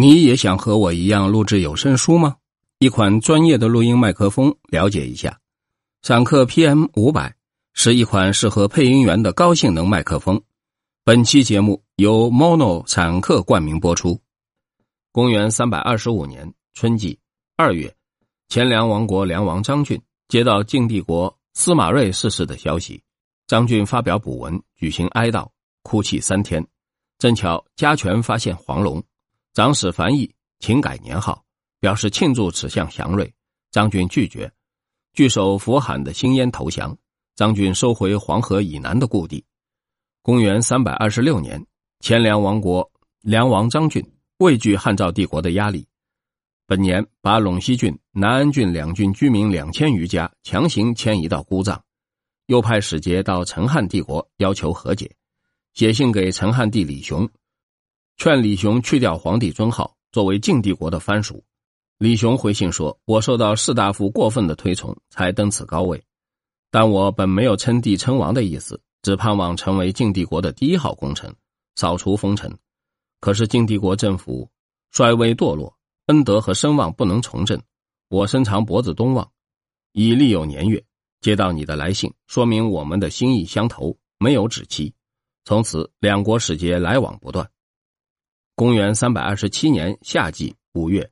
[0.00, 2.36] 你也想和我一样录制有声书吗？
[2.78, 5.38] 一款专业的录音麦克风，了解一下。
[6.00, 7.34] 闪克 PM 五百
[7.74, 10.40] 是一款适合配音员的高性能麦克风。
[11.04, 14.18] 本期节目由 Mono 闪克冠名播出。
[15.12, 17.18] 公元三百二十五年春季
[17.58, 17.94] 二月，
[18.48, 23.02] 前梁王国梁王张俊接到晋帝国司马睿逝世的消息，
[23.46, 25.46] 张俊发表补文，举行哀悼，
[25.82, 26.66] 哭泣三天。
[27.18, 29.04] 正巧家权发现黄龙。
[29.52, 31.44] 长史樊毅请改年号，
[31.80, 33.32] 表示庆祝此项祥瑞。
[33.72, 34.52] 张俊拒绝，
[35.12, 36.96] 据守佛罕的兴烟投降。
[37.34, 39.44] 张俊收回黄河以南的故地。
[40.22, 41.66] 公元三百二十六年，
[41.98, 42.88] 前凉王国
[43.22, 44.04] 梁王张俊
[44.38, 45.86] 畏惧汉赵帝国的压力，
[46.66, 51.80] 本年把陇西郡、南安郡两郡居民两千余家强行迁移到姑臧，
[52.46, 55.10] 又派使节到陈汉帝国要求和解，
[55.72, 57.28] 写信给陈汉帝李雄。
[58.20, 61.42] 劝李雄去掉皇帝尊号，作为晋帝国的藩属。
[61.96, 66.04] 李雄回信说：“我受到士大夫过分的推崇，才登此高位。
[66.70, 71.34] 但我本没有称帝称王的意思，只盼望成为晋帝国的第一号功臣，
[71.76, 72.54] 扫除风尘。
[73.20, 74.50] 可是晋帝国政府
[74.90, 75.74] 衰微堕落，
[76.08, 77.58] 恩德和声望不能重振。
[78.10, 79.26] 我伸长脖子东望，
[79.92, 80.84] 已历有年月，
[81.22, 84.92] 接到你的来信，说明我们的心意相投，没有止期。
[85.46, 87.50] 从此，两国使节来往不断。”
[88.60, 91.10] 公元三百二十七年夏季五月，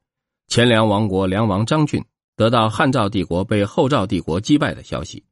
[0.48, 2.04] 前梁王国梁王张俊
[2.36, 5.24] 得到汉赵帝国被后赵帝国击败的消息，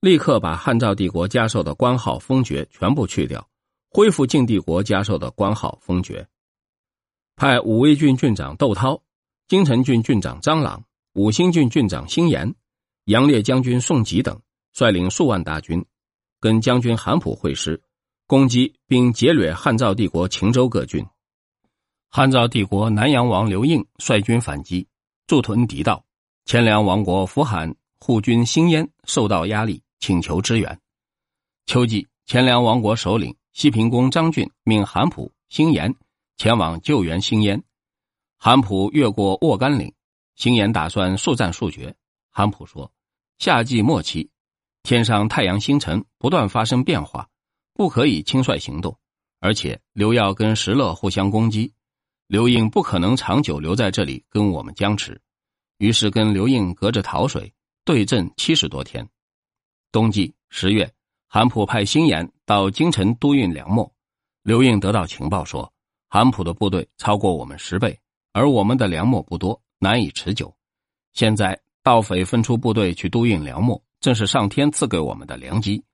[0.00, 3.46] 立刻把汉赵帝国加授的官号封爵全部去掉，
[3.90, 6.26] 恢复晋帝国加授的官号封爵。
[7.36, 9.02] 派武威郡郡长窦涛、
[9.46, 12.54] 京城郡郡长张朗、武兴郡郡长辛延、
[13.04, 14.40] 杨烈将军宋吉等
[14.72, 15.84] 率领数万大军，
[16.40, 17.78] 跟将军韩普会师，
[18.26, 21.06] 攻击并劫掠汉赵帝国秦州各郡。
[22.16, 24.88] 汉赵帝国南阳王刘应率军反击，
[25.26, 26.02] 驻屯敌道。
[26.46, 30.80] 前凉王国福罕护军兴焉受到压力，请求支援。
[31.66, 35.94] 秋季，前凉王国首领西平公张俊命韩普、兴延
[36.38, 37.62] 前往救援兴焉。
[38.38, 39.92] 韩普越过沃干岭，
[40.36, 41.94] 兴延打算速战速决。
[42.30, 42.90] 韩普说
[43.36, 44.30] ：“夏季末期，
[44.82, 47.28] 天上太阳星辰不断发生变化，
[47.74, 48.98] 不可以轻率行动。
[49.38, 51.70] 而且刘耀跟石勒互相攻击。”
[52.28, 55.20] 刘应不可能长久留在这里跟我们僵持，
[55.78, 57.52] 于是跟刘应隔着桃水
[57.84, 59.08] 对阵七十多天。
[59.92, 60.92] 冬季十月，
[61.28, 63.88] 韩普派辛延到京城督运粮秣，
[64.42, 65.72] 刘应得到情报说，
[66.08, 67.96] 韩普的部队超过我们十倍，
[68.32, 70.52] 而我们的粮秣不多，难以持久。
[71.12, 75.84] 现在盗匪分出部队去督运粮秣，正是上天赐给我们的良机。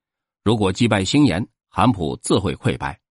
[0.43, 3.02] 如果击败星岩，韩普自会溃败。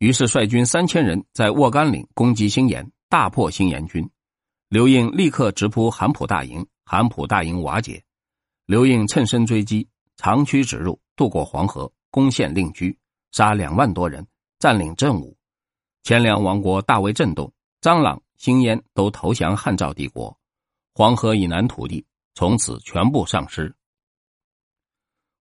[0.00, 4.10] 于是率军三千人在沃干岭攻击兴延，大破兴延军。
[4.70, 8.02] 刘应立刻直扑韩普大营，韩普大营瓦解。
[8.64, 12.96] 刘应趁胜追击，长驱直入，渡过黄河，攻陷令居，
[13.32, 14.26] 杀两万多人，
[14.58, 15.36] 占领镇武。
[16.02, 17.52] 前凉王国大为震动，
[17.82, 20.34] 张朗、兴焉都投降汉赵帝国。
[20.94, 22.02] 黄河以南土地
[22.34, 23.76] 从此全部丧失。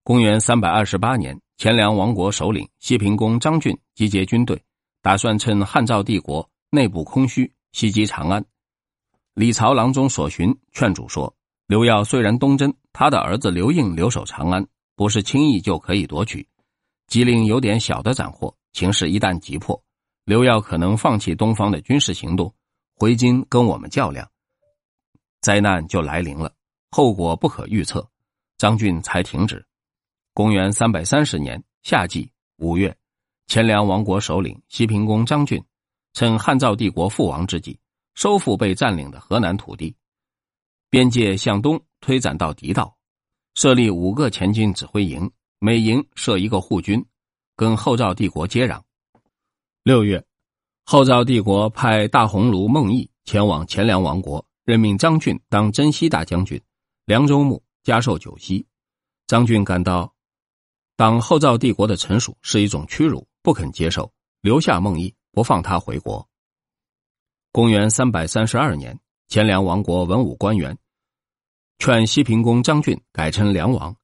[0.04, 1.40] 公元三百二十八年。
[1.60, 4.64] 前凉王国首领西平公张俊集结军队，
[5.02, 8.46] 打算趁汉赵帝国内部空虚袭击长安。
[9.34, 11.36] 李朝郎中所寻劝阻说
[11.68, 14.66] ：“刘耀虽然东征，他的儿子刘应留守长安，
[14.96, 16.48] 不是轻易就可以夺取。
[17.08, 19.84] 吉林有点小的斩获，情势一旦急迫，
[20.24, 22.56] 刘耀可能放弃东方的军事行动，
[22.96, 24.26] 回京跟我们较量，
[25.42, 26.54] 灾难就来临了，
[26.90, 28.10] 后果不可预测。”
[28.58, 29.66] 张俊才停止。
[30.40, 32.96] 公元三百三十年夏季五月，
[33.48, 35.62] 前凉王国首领西平公张俊，
[36.14, 37.78] 趁汉赵帝国覆亡之际，
[38.16, 39.94] 收复被占领的河南土地，
[40.90, 42.96] 边界向东推展到狄道，
[43.56, 45.30] 设立五个前进指挥营，
[45.60, 47.06] 每营设一个护军，
[47.58, 48.80] 跟后赵帝国接壤。
[49.84, 50.26] 六月，
[50.86, 56.58] 后赵帝国派大鸿胪孟毅前往前凉王国，任命张俊当征西大将军，
[57.04, 58.66] 凉州牧，加授九锡。
[59.28, 60.10] 张俊感到。
[61.00, 64.12] 当后赵帝国的臣属是一种屈辱，不肯接受，
[64.42, 66.28] 留下孟毅，不放他回国。
[67.54, 69.00] 公元三百三十二年，
[69.30, 70.78] 前凉王国文武官员
[71.78, 73.96] 劝西平公张俊改称梁王，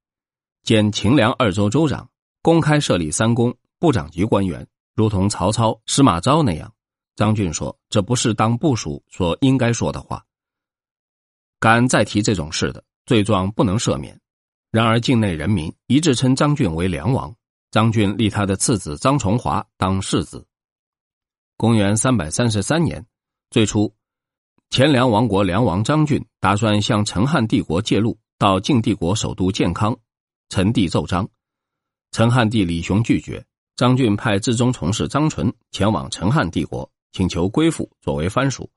[0.63, 2.09] 兼秦凉二州州长，
[2.41, 6.73] 公开设立三公部长级官员，如同曹操、司马昭那样。
[7.17, 10.25] 张俊说：“这不是当部属所应该说的话。
[11.59, 14.17] 敢再提这种事的，罪状不能赦免。”
[14.75, 17.33] 然而，境内人民一致称张俊为梁王。
[17.71, 20.45] 张俊立他的次子张崇华当世子。
[21.55, 23.05] 公元三百三十三年，
[23.49, 23.95] 最初，
[24.71, 29.97] 前凉王国梁王张俊打算向陈汉帝国借路到晋帝国首都建康，
[30.49, 31.25] 陈帝奏章，
[32.11, 33.45] 陈汉帝李雄拒绝。
[33.77, 38.69] 张俊派至中从事张纯前往陈汉帝国，请求归附作为藩属，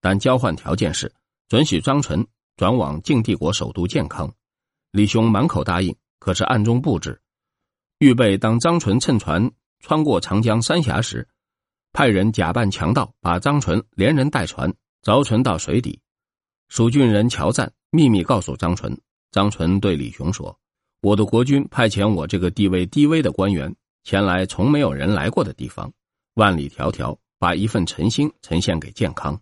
[0.00, 1.12] 但交换条件是
[1.46, 2.26] 准许张纯
[2.56, 4.32] 转往晋帝国首都建康。
[4.92, 7.18] 李雄满口答应，可是暗中布置，
[7.98, 9.50] 预备当张纯乘船
[9.80, 11.26] 穿过长江三峡时，
[11.94, 14.70] 派人假扮强盗，把张纯连人带船
[15.02, 15.98] 凿沉到水底。
[16.68, 18.94] 蜀郡人乔赞秘密告诉张纯，
[19.30, 20.54] 张纯对李雄说
[21.00, 23.74] ：“我的国君派遣我这个地位低微的官员。”
[24.04, 25.90] 前来从没有人来过的地方，
[26.34, 29.40] 万里迢迢把一份诚心呈现给健康，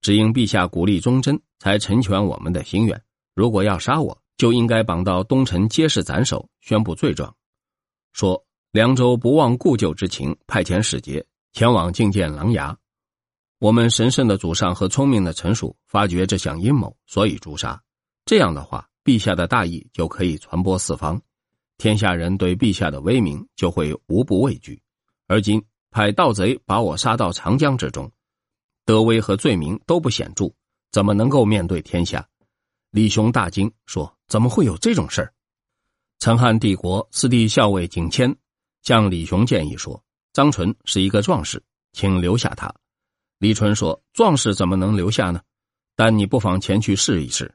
[0.00, 3.00] 只因陛下鼓励忠贞，才成全我们的心愿。
[3.34, 7.34] 如果要杀我，就应该绑到东城街市斩首，宣布罪状。
[8.12, 12.74] 说凉州不忘故旧之情，派遣使节前往觐见琅琊。
[13.58, 17.80] 我们神圣的祖上和聪明的臣属发觉这项阴谋，所以诛杀。
[18.24, 21.20] 这样的话，陛下的大义就可以传播四方。
[21.78, 24.80] 天下人对陛下的威名就会无不畏惧，
[25.26, 28.10] 而今派盗贼把我杀到长江之中，
[28.84, 30.52] 德威和罪名都不显著，
[30.90, 32.28] 怎么能够面对天下？
[32.90, 35.30] 李雄大惊，说：“怎么会有这种事儿？”
[36.18, 38.34] 陈汉帝国四弟校尉景谦
[38.80, 40.02] 向李雄建议说
[40.32, 41.62] ：“张纯是一个壮士，
[41.92, 42.74] 请留下他。”
[43.36, 45.42] 李纯说：“壮士怎么能留下呢？
[45.94, 47.54] 但你不妨前去试一试。”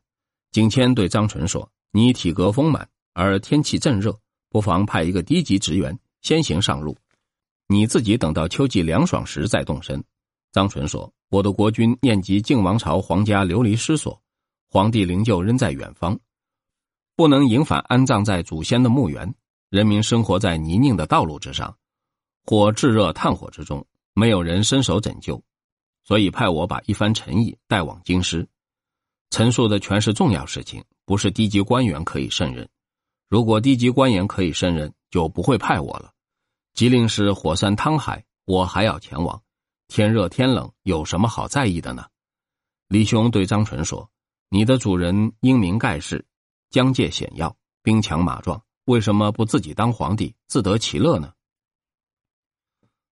[0.53, 4.15] 景谦对张纯说：“你体格丰满。”而天气正热，
[4.47, 6.95] 不妨派一个低级职员先行上路，
[7.68, 10.03] 你自己等到秋季凉爽时再动身。
[10.51, 14.21] 张纯说：“我的国君念及晋王朝皇家流离失所，
[14.69, 16.15] 皇帝灵柩仍在远方，
[17.18, 19.34] 不能迎返安葬在祖先的墓园。
[19.69, 21.75] 人民生活在泥泞的道路之上，
[22.46, 23.84] 或炙热炭火之中，
[24.14, 25.44] 没有人伸手拯救，
[26.04, 28.48] 所以派我把一番诚意带往京师。
[29.31, 32.69] 陈述的全是重要事情，不是低级官员可以胜任。”
[33.28, 36.14] 如果低级官员可以胜任，就不会派我了。
[36.75, 39.42] 吉林是火山汤海，我还要前往。
[39.88, 42.06] 天热天冷，有什么好在意的呢？
[42.88, 44.08] 李兄对张纯说
[44.50, 46.24] ：“你的主人英明盖世，
[46.69, 51.34] 疆界险要，兵强马壮，为什么不自己当皇帝，自得其乐呢？”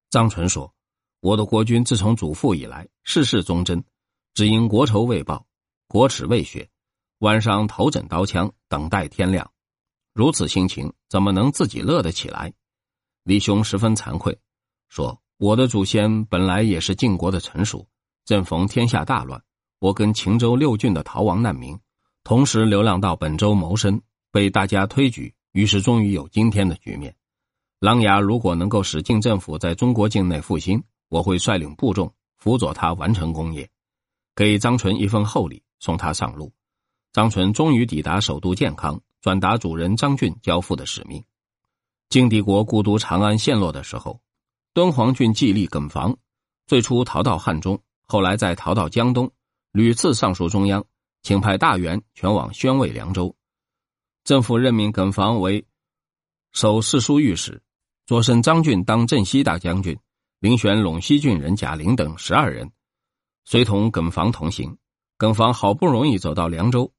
[0.10, 0.74] 张纯说
[1.20, 3.84] ：“我的国君自从祖父以来，事事忠贞，
[4.34, 5.46] 只因国仇未报，
[5.88, 6.70] 国耻未雪，
[7.20, 9.52] 晚上头枕刀枪，等待天亮。”
[10.14, 12.54] 如此心情，怎么能自己乐得起来？
[13.24, 14.40] 李雄十分惭愧，
[14.88, 17.86] 说：“我的祖先本来也是晋国的臣属，
[18.24, 19.44] 正逢天下大乱，
[19.80, 21.78] 我跟秦州六郡的逃亡难民，
[22.26, 24.02] 同时流浪到本州谋生，
[24.32, 27.16] 被大家推举，于是终于有今天的局面。
[27.80, 33.70] 琅琊如果能够使晋政府在中国境内复兴，我会率领部众辅佐他完成功业，
[34.36, 36.52] 给张纯一份厚礼，送他上路。
[37.14, 41.24] 张纯终于抵达首都建康。”转达主人张俊交付的使命。
[42.10, 44.22] 晋帝国故都长安陷落的时候，
[44.72, 46.16] 敦煌郡季历耿房
[46.68, 49.32] 最初逃到汉中，后来再逃到江东，
[49.72, 50.86] 屡次上书中央，
[51.26, 53.36] 请派大员前往宣慰凉州。
[54.24, 55.66] 政府任命耿房为
[56.52, 57.64] 守侍书御史，
[58.06, 59.98] 擢升张俊当镇西大将军，
[60.40, 62.72] 遴选陇西郡人贾玲等十二人，
[63.44, 64.78] 随同耿房同行。
[65.18, 66.94] 耿房好不容易走到凉州，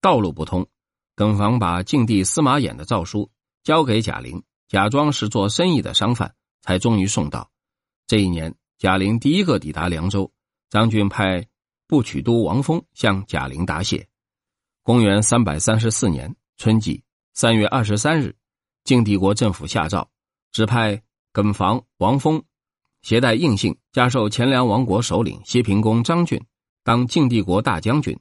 [0.00, 0.68] 道路不通。
[1.16, 3.32] 耿房把晋帝司马衍的诏书
[3.64, 7.50] 交给贾玲，假装是做生意的商贩，才终于送到。
[8.06, 10.30] 这一年，贾玲第一个抵达凉州，
[10.70, 11.48] 张俊派
[11.86, 14.06] 部曲都王峰向贾玲答谢。
[14.82, 17.02] 公元三百三十四年春季
[17.34, 18.34] 三月二十三日，
[18.84, 20.08] 晋帝国政府下诏，
[20.52, 21.02] 指派
[21.32, 22.42] 耿房、王峰
[23.02, 26.40] 携带印信，加授前凉王国首领西平公张俊
[26.84, 28.18] 当晋帝国大将军，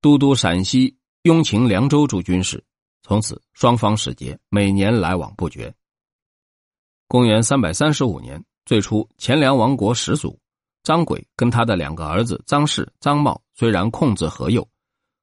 [0.00, 0.96] 都督陕西。
[1.24, 2.64] 雍秦凉州诸军事，
[3.02, 5.74] 从此双方使节每年来往不绝。
[7.08, 10.40] 公元三百三十五年，最初前凉王国始祖
[10.90, 14.68] 张轨跟他的两个儿子张氏、张茂虽然控制河右，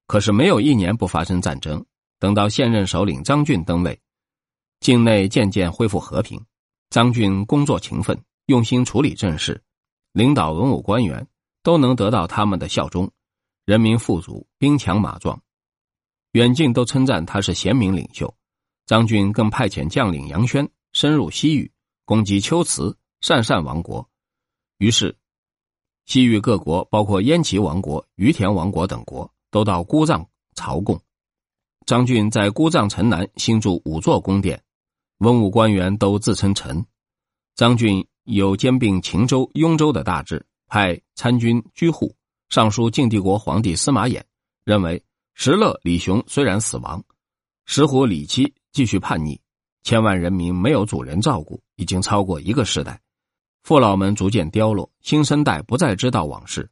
[0.07, 1.85] 可是没有一年不发生战争。
[2.19, 3.99] 等到现任首领张俊登位，
[4.79, 6.41] 境内渐渐恢复和平。
[6.89, 9.61] 张俊工作勤奋，用心处理政事，
[10.13, 11.27] 领导文武官员
[11.63, 13.11] 都能得到他们的效忠，
[13.65, 15.37] 人民富足，兵强马壮。
[16.31, 18.33] 远近都称赞他是贤明领袖，
[18.85, 21.69] 张俊更派遣将领杨轩深入西域，
[22.05, 24.09] 攻击龟兹、鄯善王国。
[24.77, 25.13] 于是，
[26.07, 30.97] 西域各国，包括燕齐王国、于田王国等国，都到姑臧朝贡。
[31.85, 34.63] 张俊在姑臧城南新筑五座宫殿，
[35.17, 36.85] 文武官员都自称臣。
[37.55, 42.15] 张俊有兼并秦州、雍州的大志，派参军居护
[42.47, 44.23] 上书晋帝国皇帝司马衍，
[44.63, 47.03] 认为石勒、李雄虽然死亡，
[47.65, 49.37] 石虎、李七继续叛逆，
[49.83, 53.01] 千万人民没有主人照顾，已经超过一个时代，
[53.67, 56.71] 父老们逐渐凋落，新生代不再知道往事，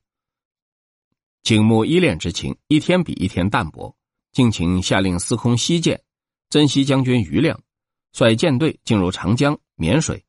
[1.44, 3.94] 景穆依恋之情一天比一天淡薄。
[4.32, 6.02] 敬请下令司空西涧、
[6.50, 7.62] 征西将军余亮
[8.14, 10.26] 率舰队进入长江、沔水，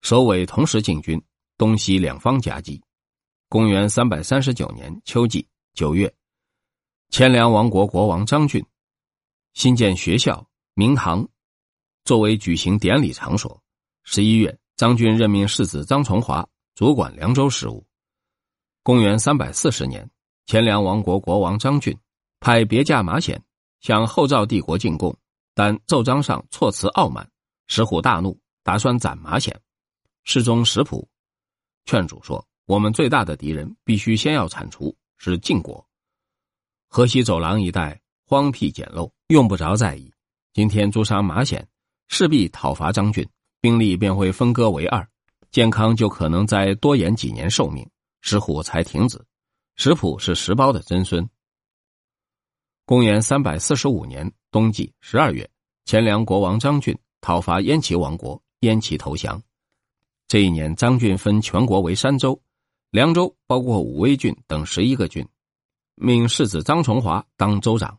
[0.00, 1.22] 首尾同时进军，
[1.58, 2.82] 东西两方夹击。
[3.50, 6.10] 公元三百三十九年秋季九月，
[7.10, 8.64] 前凉王国国王张俊
[9.52, 11.28] 新建学校、明堂，
[12.04, 13.62] 作为举行典礼场所。
[14.04, 17.84] 十一月，张俊任命世子张崇华主管凉州事务。
[18.84, 20.08] 公元三百四十年，
[20.46, 21.98] 前凉王国国王张俊。
[22.38, 23.42] 派别驾马显
[23.80, 25.12] 向后赵帝国进贡，
[25.52, 27.28] 但奏章上措辞傲慢，
[27.66, 29.60] 石虎大怒，打算斩马显。
[30.22, 31.08] 侍中石普
[31.84, 35.84] 劝阻说：“我们最大的敌人必须先要铲除，是晋国。
[36.88, 40.08] 河西走廊一带荒僻简陋，用不着在意。
[40.52, 41.68] 今天诛杀马显，
[42.06, 43.28] 势必讨伐张俊，
[43.60, 45.08] 兵力便会分割为二，
[45.50, 47.88] 健康就可能再多延几年寿命。”
[48.20, 49.24] 石虎才停止。
[49.76, 51.28] 石普是石苞的曾孙。
[52.84, 55.48] 公元三百四十五年冬季十二月，
[55.84, 59.40] 前凉国王张俊讨伐燕齐王国，燕齐投降。
[60.26, 62.42] 这一年，张俊分全国为三州，
[62.90, 65.26] 凉州包括武威郡等十一个郡，
[65.94, 67.96] 命世子张崇华当州长；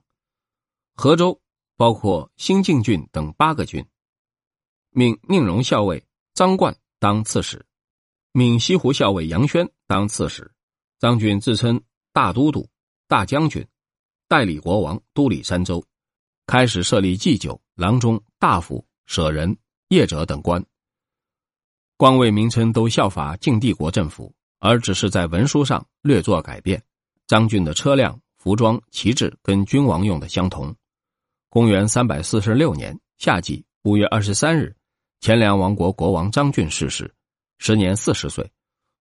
[0.95, 1.39] 河州
[1.77, 3.85] 包括兴晋郡等八个郡，
[4.91, 6.03] 命宁荣校尉
[6.34, 7.65] 张冠当刺史，
[8.31, 10.51] 命西湖校尉杨轩当刺史。
[10.98, 11.81] 张俊自称
[12.12, 12.67] 大都督、
[13.08, 13.65] 大将军。
[14.27, 15.84] 代理国王督理三州，
[16.46, 20.63] 开始设立祭酒、郎中、大夫、舍人、业者等官。
[21.98, 26.81] 官位名称都效法晋帝国政府，而只是在文书上略作改变。
[27.27, 30.75] 张俊的车辆、服装、旗帜跟君王用的相同。
[31.50, 34.75] 公元三百四十六年夏季五月二十三日，
[35.21, 37.13] 前凉王国国王张俊逝世，
[37.57, 38.49] 时年四十岁。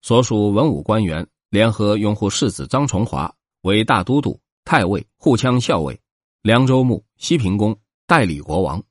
[0.02, 3.32] 所属文武官员联合拥护世子张崇华
[3.62, 4.38] 为大都督。
[4.64, 5.98] 太尉、护羌校尉、
[6.42, 7.74] 凉州牧、西平公
[8.06, 8.82] 代理国王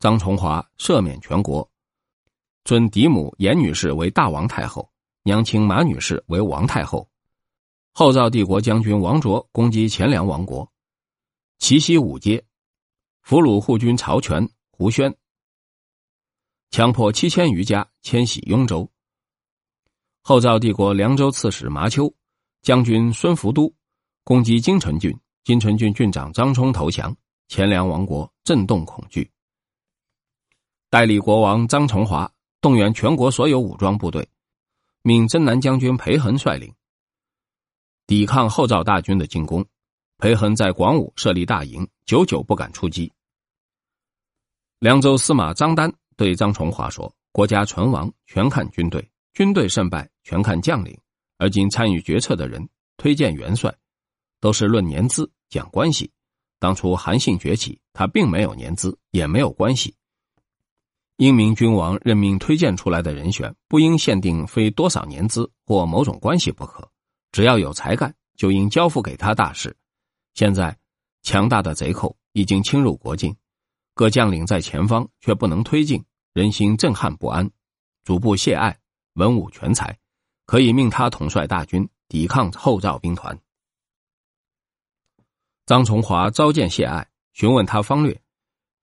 [0.00, 1.70] 张崇华赦免全国，
[2.64, 4.90] 尊嫡母严女士为大王太后，
[5.22, 7.08] 娘亲马女士为王太后。
[7.92, 10.68] 后赵帝国将军王卓攻击前凉王国，
[11.60, 12.44] 齐西五街，
[13.22, 15.14] 俘虏护军曹全、胡宣，
[16.70, 18.88] 强迫七千余家迁徙雍州。
[20.22, 22.12] 后赵帝国凉州刺史麻丘、
[22.62, 23.72] 将军孙福都。
[24.22, 27.16] 攻击金城郡，金城郡郡长张冲投降，
[27.48, 29.28] 前凉王国震动恐惧。
[30.88, 34.28] 代理国王张崇华动员全国所有武装部队，
[35.02, 36.72] 命征南将军裴恒率领
[38.06, 39.66] 抵抗后赵大军的进攻。
[40.18, 43.10] 裴恒在广武设立大营，久久不敢出击。
[44.78, 50.94] 凉州司马张丹对张崇华说：“国家存亡全看军队，军队胜败全看将领，
[51.38, 53.74] 而今参与决策的人推荐元帅。”
[54.38, 56.12] 都是论年资讲关系。
[56.58, 59.94] 当初韩信崛起，他并没有年资，也没有关系。
[61.16, 66.86] 英明君王任命推荐出来的人选，不应限定非多少年资或某种关系不可，
[67.32, 69.74] 只要有才干，就应交付给他大事。
[70.34, 70.76] 现在，
[71.22, 73.34] 强大的贼寇已经侵入国境，
[73.94, 77.50] 各将领在前方却不能推进，人心震撼不安。
[78.04, 78.78] 主簿谢艾
[79.14, 79.98] 文武全才，
[80.46, 83.38] 可以命他统帅大军抵抗后赵兵团。
[85.66, 88.20] 张崇华召见谢爱，询问他方略。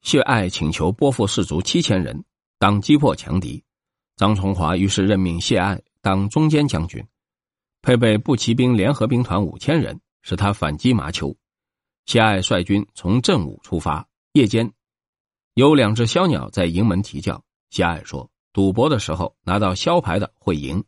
[0.02, 2.24] 谢爱请求拨付士卒七千人，
[2.60, 3.64] 当击破强敌。
[4.16, 7.06] 张崇华于是任命谢爱当中间将军，
[7.82, 11.36] 配备步骑兵联合兵团五千人，使他反击麻丘。
[12.06, 14.72] 谢爱率军从正午出发，夜间
[15.58, 17.44] 有两只枭鸟在营门啼叫。
[17.72, 20.84] 谢爱说：“赌博的时候拿到枭牌的会赢，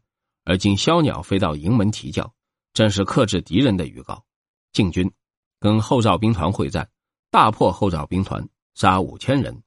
[0.46, 2.32] 而今枭鸟飞到营门啼叫，
[2.72, 4.24] 正是克制敌人的预告。”
[4.72, 5.12] 进军。
[5.60, 6.88] 跟后赵兵团会战，
[7.32, 9.60] 大破后赵兵团，杀五千人。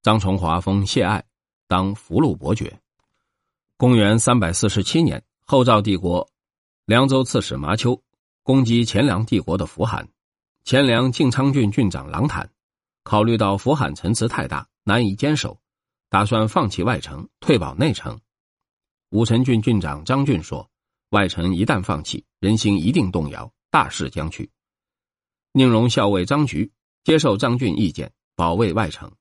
[0.00, 1.24] 张崇华封谢爱
[1.66, 2.78] 当俘虏伯爵。
[3.76, 6.24] 公元三百四十七年，后赵帝国
[6.84, 8.00] 凉州刺史麻丘
[8.44, 10.08] 攻击前凉帝国的扶罕，
[10.64, 12.48] 前凉晋昌郡郡长郎坦
[13.06, 15.60] 考虑到福罕城池太大，难以坚守，
[16.10, 18.20] 打算放弃外城，退保内城。
[19.10, 20.68] 武城郡郡长张俊说
[21.10, 24.50] ：“外城一旦放弃，人心一定动摇，大势将去。”
[25.54, 26.72] 宁荣校尉张局
[27.04, 29.12] 接受张俊意见，保卫外城。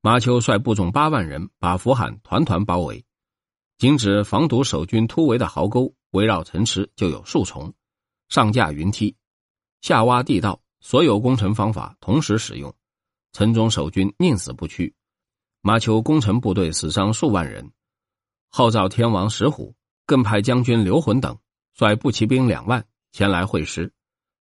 [0.00, 3.04] 马丘率部众八万人把福罕团团包围，
[3.76, 7.74] 仅指防堵守军突围的壕沟，围绕城池就有数重，
[8.30, 9.14] 上架云梯，
[9.82, 12.74] 下挖地道，所有攻城方法同时使用，
[13.34, 14.94] 城中守军宁死不屈。
[15.60, 17.70] 马丘攻城部队死伤数万人，
[18.48, 19.74] 号召天王石虎，
[20.06, 21.36] 更派将军刘浑等
[21.74, 23.92] 率步骑兵两万前来会师。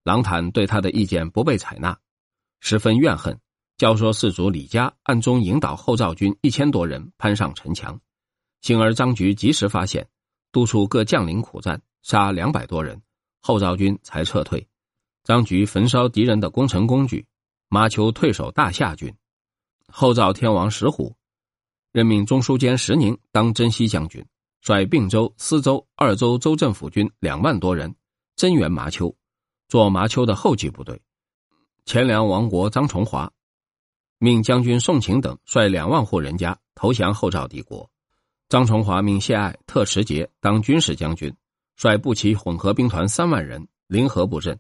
[0.06, 2.00] 郎坦对他的意见不被采纳，
[2.62, 3.38] 十分怨恨。
[3.75, 8.00] 教唆士卒李家暗中引导后赵军一千多人攀上城墙，
[8.62, 10.08] 幸而张局及时发现，
[10.54, 13.01] 督促各将领苦战，杀两百多人，
[13.42, 14.66] 后赵军才撤退。
[15.27, 17.25] 张局焚烧敌人的攻城工具，
[17.67, 19.13] 马丘退守大夏郡。
[19.91, 21.13] 后赵天王石虎
[21.91, 24.25] 任命中书监石宁当征西将军，
[24.62, 27.93] 率并州、司州二州州政府军两万多人
[28.38, 29.13] 增援麻丘，
[29.67, 30.98] 做麻丘的后继部队。
[31.84, 33.29] 前凉王国张崇华。
[34.19, 37.89] 命将军宋晴等率两万户人家投降后赵帝国。
[38.48, 41.36] 张崇华命谢爱、特持节当军事将军，
[41.75, 44.57] 率步骑混合兵团三万人临河布阵。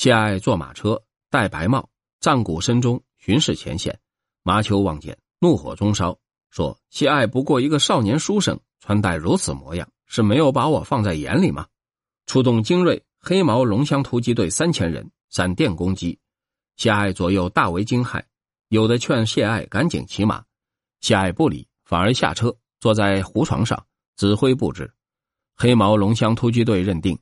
[0.00, 1.86] 谢爱坐马车，戴白帽，
[2.20, 4.00] 战鼓声中巡视前线。
[4.42, 11.66] 麻丘望见，怒火中烧，说：“谢爱不过一个少年书生，穿戴如此模样，是没有把我放在眼里吗？”
[12.24, 16.18] 出动精锐黑毛龙乡突击队三千人，闪电攻击。
[16.78, 18.24] 谢爱左右大为惊骇。
[18.68, 20.42] 有的劝谢爱赶紧骑马，
[21.02, 24.90] 谢爱不理，反而下车坐在胡床上指挥布置。
[25.58, 27.18] 黑毛龙乡突击队认定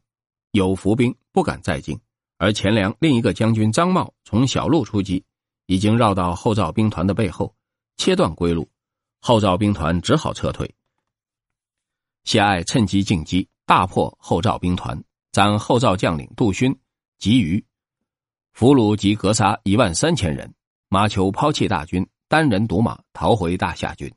[0.52, 1.98] 有伏兵，不敢再进。
[2.38, 5.24] 而钱粮另一个将军张茂从小路出击，
[5.66, 7.54] 已经绕到后赵兵团的背后，
[7.96, 8.68] 切断归路。
[9.20, 10.72] 后赵兵团只好撤退。
[12.22, 15.02] 谢艾趁机进击，大破后赵兵团，
[15.32, 16.74] 斩后赵将领杜勋、
[17.18, 17.62] 吉余，
[18.52, 20.54] 俘虏及格杀一万三千人。
[20.88, 24.10] 马丘抛弃大军，单人独马逃回大夏郡。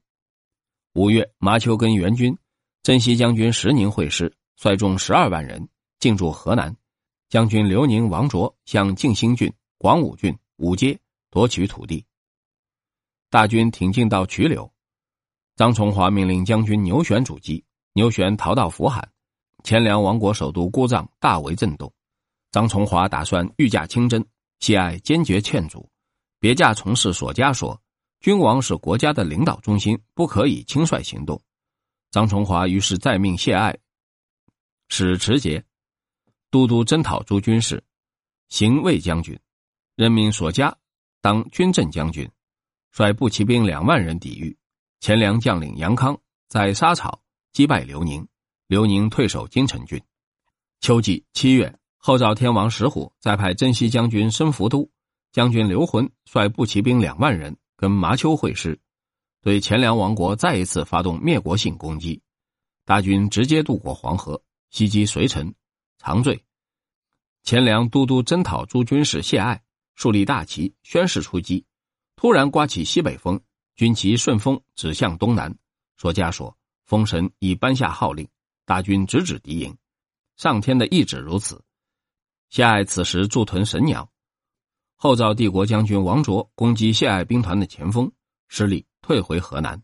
[0.93, 2.37] 五月，马丘跟援军
[2.83, 5.67] 征西将军石宁会师，率众十二万人
[5.99, 6.75] 进驻河南。
[7.31, 12.05] 将军刘宁、王卓向晋兴郡、广武郡、武街夺取土地。
[13.29, 14.69] 大军挺进到曲柳，
[15.55, 19.07] 张崇华命令将军牛玄主击，牛玄逃到福海。
[19.63, 21.89] 前凉王国首都姑臧大为震动。
[22.51, 24.25] 张崇华打算御驾亲征，
[24.59, 25.89] 谢爱坚决劝阻。
[26.37, 27.81] 别驾从事所家说
[28.19, 31.41] ：“君王是国家的领导中心，不可以轻率行动。”
[32.11, 33.73] 张崇华于是再命谢爱、
[34.89, 35.63] 使持节
[36.51, 37.81] 都督征讨诸军事，
[38.49, 39.39] 行卫将军，
[39.95, 40.77] 任命索家
[41.21, 42.29] 当军政将军，
[42.91, 44.55] 率步骑兵两万人抵御。
[44.99, 46.15] 前凉将领杨康
[46.49, 47.19] 在沙场
[47.53, 48.27] 击败刘宁，
[48.67, 49.99] 刘宁退守金城郡。
[50.81, 54.87] 秋季七月，后赵天王石虎再派征西将军申福都。
[55.31, 58.77] 将军刘浑率步骑兵两万人跟麻丘会师，
[59.41, 62.21] 对前凉王国再一次发动灭国性攻击。
[62.83, 65.53] 大军直接渡过黄河，袭击随城、
[66.03, 66.43] 长醉。
[67.43, 69.61] 前凉都督征讨诸军事谢艾
[69.93, 71.63] 树立大旗，宣誓出击。
[72.15, 73.39] 突然刮起西北风，
[73.75, 75.55] 军旗顺风指向东南。
[75.97, 78.27] 说家说，风神已颁下号令，
[78.65, 79.77] 大军直指敌营。
[80.37, 81.63] 上天的意志如此。
[82.49, 84.11] 谢爱此时驻屯神鸟。
[84.95, 88.11] 后赵帝国将军王卓攻击谢爱兵团的前锋，
[88.47, 89.79] 失利，退回河南。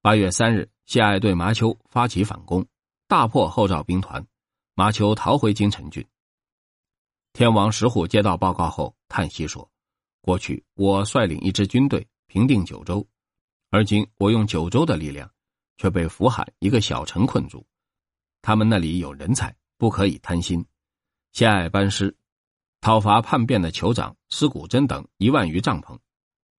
[0.00, 2.66] 八月三日，谢爱对麻丘发起反攻，
[3.06, 4.26] 大破后赵兵团，
[4.78, 6.06] 麻丘逃回京城郡。
[7.32, 9.68] 天王石虎接到报告后，叹息说
[10.22, 13.04] ：“过去我率领一支军队平定九州，
[13.70, 15.28] 而今我用九州的力量，
[15.78, 17.66] 却被福海一个小城困住。
[18.40, 20.64] 他们那里有人才，不可以贪心。”
[21.34, 22.16] 谢爱班师。
[22.80, 25.98] 讨伐叛变的酋长司古真等一万余帐篷，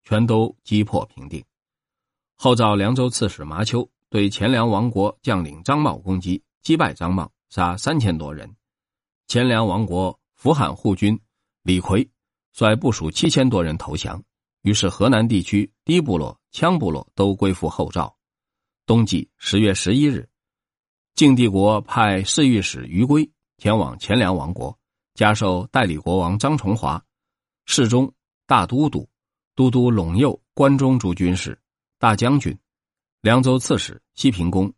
[0.04, 1.42] 全都击破平定。
[2.36, 8.56] 后赵凉州刺史麻丘对前凉王国将领张茂攻击，击败张茂，杀三千多人。
[9.28, 11.20] 前凉王国扶罕护军
[11.64, 12.10] 李逵
[12.52, 14.24] 率部属七千多人投降，
[14.62, 18.16] 于是河南地区低部落、羌部落都归附后赵。
[18.86, 20.28] 冬季十月十一日，
[21.16, 24.78] 晋帝国派侍御史于归前往前凉王国。
[25.16, 27.04] 加授代理国王张崇华，
[27.66, 28.10] 侍中、
[28.48, 29.10] 大都督、
[29.54, 31.60] 都督陇右、关中诸军事、
[31.98, 32.58] 大将军、
[33.20, 34.74] 凉州刺史、西平公。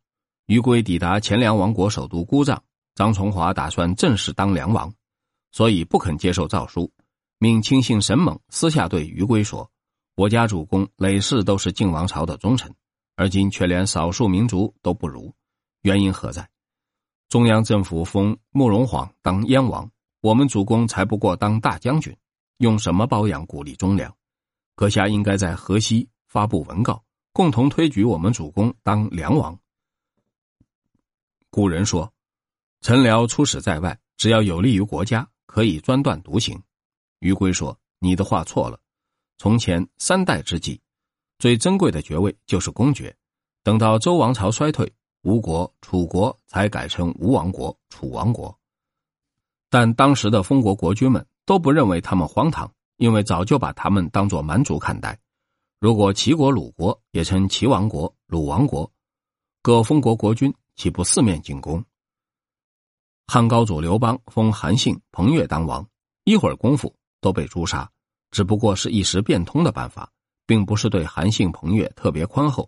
[0.51, 2.59] 于归抵达前凉王国首都姑臧，
[2.93, 4.93] 张崇华打算正式当凉王，
[5.53, 6.91] 所以不肯接受诏书，
[7.37, 9.71] 命亲信沈猛私下对于归说
[10.13, 12.69] ：“我家主公累世都是晋王朝的忠臣，
[13.15, 15.33] 而今却连少数民族都不如，
[15.83, 16.49] 原因何在？
[17.29, 22.13] 中央政府封慕容晃当燕王。”我们主公才不过当大将军，
[22.57, 24.13] 用什么包养鼓励忠良？
[24.75, 29.57] 阁下应该在河西发布文告，共同推举我们主公当梁王。
[31.51, 32.11] 古人说
[32.79, 36.57] ：“臣僚出使在外，只要有利于国家，可以专断独行。”
[37.19, 38.79] 于归说：“你的话错了。
[39.37, 40.79] 从前三代之际，
[41.39, 43.13] 最珍贵的爵位就是公爵。
[43.63, 44.89] 等到周王朝衰退，
[45.23, 48.57] 吴国、楚国才改成吴王国、楚王国。
[49.69, 55.19] 但当时的封国国君们都不认为他们荒唐，因为早就把他们当作蛮族看待。
[55.81, 58.89] 如果齐国、鲁国也称齐王国、鲁王国，
[59.61, 61.85] 各封国国君岂不四面进攻？
[63.27, 65.87] 汉高祖刘邦封韩信、彭越当王，
[66.23, 66.91] 一会儿功夫。
[67.19, 67.87] 都被诛杀，
[68.31, 70.11] 只不过是一时变通的办法，
[70.47, 72.67] 并不是对韩信、彭越特别宽厚。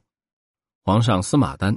[0.83, 1.75] 皇上司马丹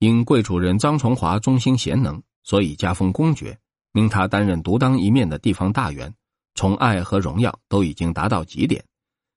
[0.00, 3.56] 因贵主人张崇华忠心贤能，所以加封公爵，
[3.92, 6.12] 命他担任独当一面的地方大员，
[6.56, 8.84] 宠爱和荣耀都已经达到极点。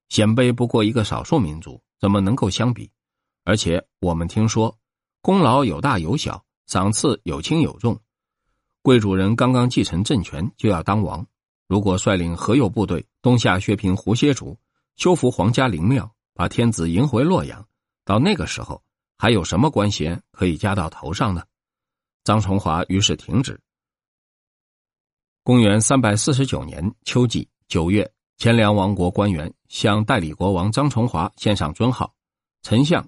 [0.09, 2.89] 鲜卑不过一个少数民族，怎么能够相比？
[3.43, 4.75] 而且我们听说，
[5.27, 7.99] 功劳有大有小，赏赐有轻有重。
[8.81, 11.27] 贵主人刚刚继承政权，就要当王。
[11.67, 14.57] 如果率领河右部队东下削平胡歇族，
[14.95, 17.67] 修复皇家陵庙，把天子迎回洛阳，
[18.05, 18.81] 到那个时候
[19.17, 21.43] 还有什么官衔可以加到头上呢？
[22.23, 23.59] 张崇华于是停止。
[25.43, 32.15] 公元三百四十九年秋季九月，前凉王国官员向代理国王张崇华献上尊号，
[32.61, 33.05] 丞相、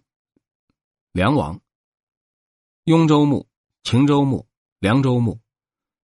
[1.13, 1.57] 梁王、
[2.89, 3.47] 雍州牧、
[3.83, 4.47] 秦州牧、
[4.79, 5.39] 凉州牧。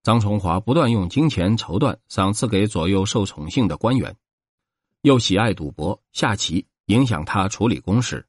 [0.04, 4.16] 张崇华不断用金钱绸缎赏赐给左右受宠幸的官员，
[5.02, 8.24] 又喜爱赌博、下棋，影响他处理公事。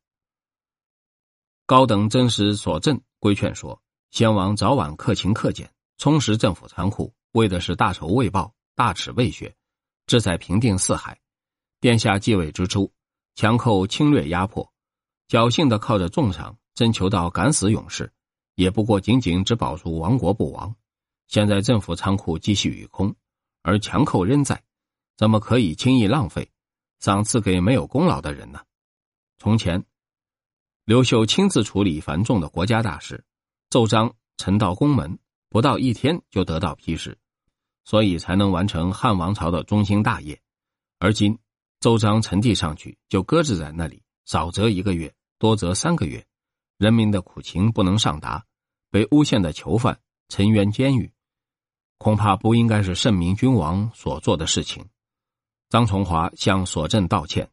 [1.67, 3.79] 高等真实所证规劝说：
[4.11, 9.55] 先王早晚克勤克俭，充实政府仓库，为的是大仇未报、大耻未雪，
[10.07, 11.21] 志在平定四海。
[11.79, 12.91] 殿下继位之初，
[13.35, 14.73] 强寇侵略压迫，
[15.29, 18.11] 侥幸的靠着重赏征求到敢死勇士，
[18.57, 20.75] 也不过仅仅只保住亡国不亡。
[21.29, 23.15] 现在政府仓库积蓄已空，
[23.63, 24.63] 而强寇仍在，
[25.17, 26.51] 怎么可以轻易浪费，
[26.99, 28.61] 赏赐给没有功劳的人呢？
[29.39, 29.85] 从前，
[30.85, 33.25] 刘秀亲自处理繁重的国家大事，
[33.71, 35.19] 奏章呈到宫门，
[35.51, 37.19] 不到一天就得到批示，
[37.85, 40.41] 所以才能完成汉王朝的中兴大业。
[40.99, 41.39] 而今，
[41.81, 46.25] 奏章呈递上去就搁置在那里，少则一个月，多则三个月，
[46.79, 48.45] 人民的苦情不能上达，
[48.91, 51.11] 被诬陷的囚犯沉冤监狱。
[51.99, 54.87] 恐怕不应该是圣明君王所做的事情。
[55.71, 57.51] 张崇华向所镇道歉，